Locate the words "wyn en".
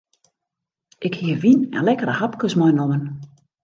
1.43-1.83